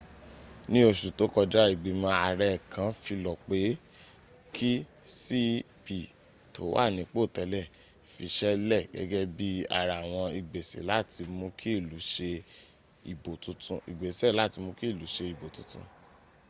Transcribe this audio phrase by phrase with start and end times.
[0.71, 3.59] ní oṣù tó kọjá ìgbìmọ̀ àrẹ kan filọ̀ pe
[4.55, 4.71] kí
[5.21, 5.87] cep
[6.53, 7.65] tó wà nípò tẹ́lẹ̀
[8.11, 12.31] fi iṣẹ́ lẹ̀ gẹ́gẹ́ bí ara àwọn igbese láti mú kí ilu ṣe
[15.35, 15.85] ìbò titun